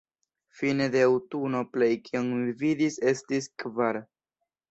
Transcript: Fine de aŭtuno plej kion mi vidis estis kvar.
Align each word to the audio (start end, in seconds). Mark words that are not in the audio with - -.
Fine 0.59 0.85
de 0.95 1.03
aŭtuno 1.09 1.59
plej 1.75 1.91
kion 2.07 2.31
mi 2.39 2.57
vidis 2.63 2.99
estis 3.13 3.51
kvar. 3.65 4.01